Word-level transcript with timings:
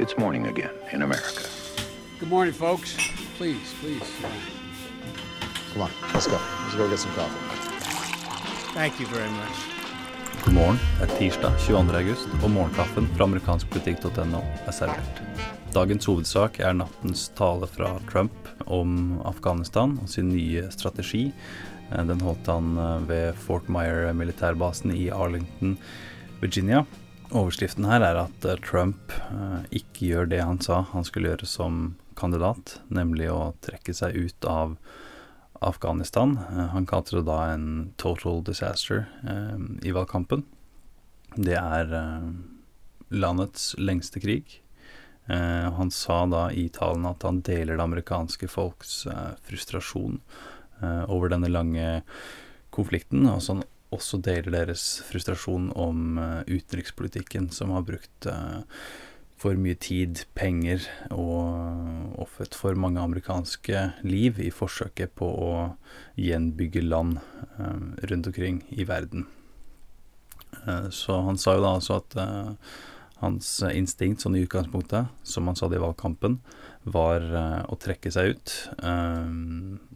It's 0.00 0.16
morning 0.16 0.46
again 0.46 0.70
in 0.92 1.02
America. 1.02 1.44
Good 2.20 2.30
morning, 2.30 2.54
folks. 2.54 2.96
Please, 3.36 3.74
please. 3.82 4.10
Come 5.72 5.82
on, 5.82 5.90
let's 6.14 6.26
go. 6.26 6.38
Let's 6.62 6.74
go 6.74 6.88
get 6.88 6.98
some 6.98 7.12
coffee. 7.12 7.36
Thank 8.72 8.98
you 8.98 9.06
very 9.06 9.28
much. 9.28 9.56
God 10.44 10.54
morgen. 10.54 10.78
Er 11.02 11.06
tirsdag 11.06 11.58
22. 11.58 11.96
august, 11.96 12.28
og 12.42 12.50
morgenkaffen 12.50 13.10
fra 13.12 13.26
amerikanskpolitikk.no 13.28 14.40
er 14.40 14.72
servert. 14.72 15.20
Dagens 15.76 16.08
hovedsak 16.08 16.56
er 16.64 16.72
nattens 16.80 17.26
tale 17.36 17.68
fra 17.68 17.92
Trump 18.08 18.48
om 18.64 19.20
Afghanistan 19.28 19.98
og 20.00 20.08
sin 20.08 20.32
nye 20.32 20.64
strategi. 20.72 21.26
Den 21.92 22.24
holdt 22.24 22.48
han 22.48 22.72
ved 23.04 23.36
Fort 23.36 23.68
Myer 23.68 24.14
militærbasen 24.16 24.96
i 24.96 25.10
Arlington, 25.12 25.76
Virginia. 26.40 26.86
Overskriften 27.30 27.86
her 27.86 28.02
er 28.02 28.16
at 28.24 28.44
eh, 28.44 28.58
Trump 28.58 29.12
eh, 29.30 29.62
ikke 29.78 30.08
gjør 30.08 30.30
det 30.32 30.40
han 30.42 30.58
sa 30.62 30.80
han 30.90 31.06
skulle 31.06 31.30
gjøre 31.30 31.46
som 31.46 31.76
kandidat, 32.18 32.80
nemlig 32.90 33.28
å 33.30 33.52
trekke 33.62 33.94
seg 33.94 34.16
ut 34.18 34.46
av 34.50 34.74
Afghanistan. 35.62 36.34
Eh, 36.42 36.72
Han 36.74 36.88
kalte 36.90 37.20
det 37.20 37.28
da 37.28 37.52
en 37.52 37.92
total 38.02 38.42
disaster 38.42 39.06
i 39.86 39.94
valgkampen. 39.94 40.42
Det 41.36 41.54
er 41.54 41.94
landets 43.14 43.76
lengste 43.78 44.18
krig. 44.22 44.58
Han 45.30 45.92
sa 45.94 46.24
da 46.26 46.48
i 46.50 46.66
talen 46.74 47.06
at 47.06 47.22
han 47.22 47.38
deler 47.46 47.78
det 47.78 47.84
amerikanske 47.84 48.48
folks 48.50 49.04
frustrasjon 49.46 50.18
over 50.82 51.30
denne 51.30 51.52
lange 51.52 52.00
konflikten, 52.74 53.28
og 53.30 53.38
så 53.44 53.54
han 53.54 53.68
også 53.94 54.20
deler 54.22 54.54
deres 54.54 55.00
frustrasjon 55.08 55.70
om 55.78 56.18
eh, 56.20 56.42
utenrikspolitikken, 56.58 57.50
som 57.54 57.74
har 57.74 57.86
brukt 57.86 58.28
eh, 58.30 58.60
for 59.40 59.56
mye 59.56 59.78
tid, 59.80 60.26
penger 60.36 60.84
og 61.16 62.20
ofret 62.20 62.56
for 62.56 62.76
mange 62.76 63.00
amerikanske 63.00 63.86
liv 64.04 64.40
i 64.42 64.50
forsøket 64.52 65.14
på 65.16 65.26
å 65.26 65.52
gjenbygge 66.20 66.84
land 66.84 67.18
eh, 67.56 68.06
rundt 68.12 68.30
omkring 68.30 68.62
i 68.70 68.86
verden. 68.88 69.26
Eh, 70.66 70.88
så 70.92 71.22
han 71.26 71.40
sa 71.40 71.56
jo 71.56 71.64
da 71.64 71.74
altså 71.78 72.00
at 72.00 72.18
eh, 72.20 72.72
hans 73.20 73.48
instinkt 73.72 74.24
sånn 74.24 74.36
i 74.38 74.44
utgangspunktet, 74.46 75.10
som 75.24 75.48
han 75.48 75.58
sa 75.58 75.68
det 75.68 75.80
i 75.80 75.84
valgkampen, 75.84 76.38
var 76.88 77.24
eh, 77.24 77.62
å 77.68 77.80
trekke 77.80 78.12
seg 78.12 78.34
ut. 78.34 78.54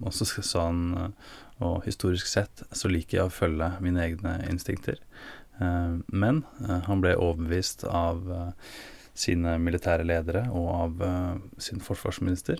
Og 0.04 0.14
så 0.14 0.26
sa 0.28 0.68
han 0.68 0.84
eh, 0.98 1.32
og 1.64 1.84
historisk 1.86 2.26
sett 2.26 2.64
så 2.74 2.90
liker 2.90 3.18
jeg 3.20 3.28
å 3.28 3.32
følge 3.32 3.70
mine 3.84 4.02
egne 4.04 4.36
instinkter. 4.50 5.00
Eh, 5.60 5.96
men 6.12 6.42
eh, 6.64 6.80
han 6.88 7.02
ble 7.04 7.14
overbevist 7.16 7.86
av 7.88 8.26
sine 9.14 9.56
militære 9.62 10.06
ledere 10.06 10.48
og 10.50 10.70
av 10.74 11.02
sin 11.62 11.78
forsvarsminister, 11.78 12.58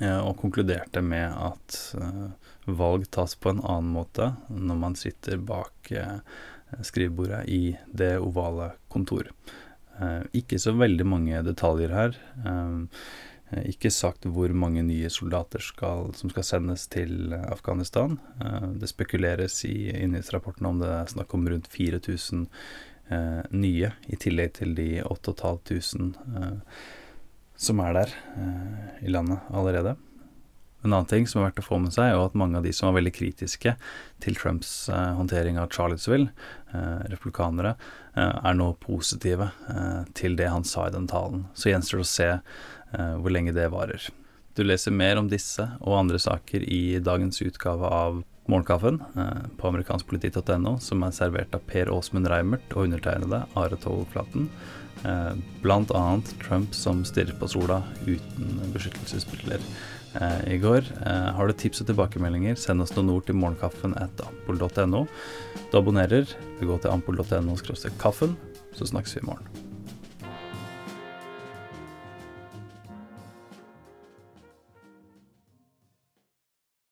og 0.00 0.38
konkluderte 0.40 1.02
med 1.04 1.28
at 1.36 1.74
valg 2.64 3.04
tas 3.12 3.34
på 3.36 3.52
en 3.52 3.60
annen 3.60 3.90
måte 3.92 4.30
når 4.48 4.78
man 4.80 4.96
sitter 4.96 5.36
bak 5.36 5.92
skrivebordet 6.80 7.42
i 7.52 7.60
det 7.92 8.14
ovale 8.24 8.70
kontor. 8.88 9.28
Ikke 10.32 10.56
så 10.58 10.72
veldig 10.80 11.06
mange 11.12 11.44
detaljer 11.44 11.92
her. 11.92 12.16
Eh, 13.50 13.68
ikke 13.74 13.92
sagt 13.92 14.26
hvor 14.30 14.52
mange 14.56 14.82
nye 14.86 15.10
soldater 15.12 15.62
skal, 15.62 16.12
som 16.16 16.32
skal 16.32 16.46
sendes 16.46 16.86
til 16.92 17.34
Afghanistan. 17.36 18.18
Eh, 18.40 18.68
det 18.80 18.90
spekuleres 18.92 19.60
i 19.68 19.90
innholdsrapporten 19.92 20.68
om 20.70 20.82
det 20.82 20.90
er 20.90 21.12
snakk 21.12 21.34
om 21.36 21.46
rundt 21.50 21.70
4000 21.72 22.46
eh, 23.10 23.42
nye, 23.52 23.92
i 24.08 24.20
tillegg 24.20 24.56
til 24.60 24.76
de 24.78 24.88
8500 25.04 26.14
eh, 26.40 26.78
som 27.64 27.80
er 27.84 27.94
der 27.94 28.16
eh, 28.34 29.06
i 29.06 29.12
landet 29.12 29.52
allerede. 29.54 29.96
En 30.84 30.92
annen 30.92 31.08
ting 31.08 31.26
som 31.26 31.40
er 31.40 31.48
verdt 31.48 31.62
å 31.62 31.64
få 31.64 31.78
med 31.80 31.94
seg, 31.96 32.12
er 32.12 32.20
at 32.20 32.36
mange 32.36 32.58
av 32.60 32.66
de 32.66 32.72
som 32.76 32.90
var 32.90 32.98
veldig 32.98 33.14
kritiske 33.16 33.72
til 34.24 34.36
Trumps 34.36 34.90
eh, 34.92 35.12
håndtering 35.16 35.56
av 35.60 35.70
Charlottesville, 35.72 36.28
eh, 36.76 37.06
republikanere, 37.12 37.72
eh, 38.12 38.34
er 38.44 38.58
nå 38.58 38.68
positive 38.82 39.48
til 40.14 40.36
det 40.36 40.50
han 40.52 40.66
sa 40.68 40.88
i 40.88 40.92
den 40.92 41.08
talen. 41.10 41.46
Så 41.56 41.72
gjenstår 41.72 42.02
det 42.02 42.06
å 42.06 42.12
se 42.12 42.28
hvor 42.94 43.32
lenge 43.32 43.50
det 43.56 43.64
varer. 43.72 44.04
Du 44.54 44.62
leser 44.62 44.94
mer 44.94 45.18
om 45.18 45.26
disse 45.26 45.64
og 45.80 45.96
andre 45.98 46.20
saker 46.22 46.62
i 46.62 47.00
dagens 47.02 47.40
utgave 47.42 47.88
av 47.90 48.20
Morgenkaffen 48.50 49.00
eh, 49.16 49.44
på 49.58 49.68
amerikanskpoliti.no, 49.70 50.76
som 50.82 51.04
er 51.06 51.16
servert 51.16 51.54
av 51.56 51.64
Per 51.68 51.90
Åsmund 51.92 52.28
Reimert 52.28 52.74
og 52.76 52.88
undertegnede 52.88 53.44
Are 53.56 53.78
Togflaten. 53.80 54.50
Eh, 55.04 55.32
blant 55.62 55.92
annet 55.96 56.34
Trump 56.42 56.74
som 56.74 57.02
stirrer 57.04 57.36
på 57.40 57.48
sola 57.48 57.82
uten 58.06 58.60
beskyttelsesbriller 58.74 59.64
eh, 60.20 60.54
i 60.54 60.58
går. 60.62 60.88
Eh, 61.06 61.28
har 61.36 61.48
du 61.48 61.56
tips 61.56 61.84
og 61.84 61.90
tilbakemeldinger, 61.90 62.56
send 62.60 62.84
oss 62.84 62.94
noen 62.96 63.12
ord 63.16 63.28
til 63.28 63.38
morgenkaffen 63.40 63.96
at 64.00 64.24
ampol.no. 64.28 65.04
Du 65.70 65.78
abonnerer, 65.80 66.28
gå 66.60 66.80
til 66.80 66.92
ampol.no 66.92 67.60
kaffen, 68.00 68.36
så 68.76 68.92
snakkes 68.92 69.18
vi 69.18 69.24
i 69.24 69.30
morgen. 69.32 69.63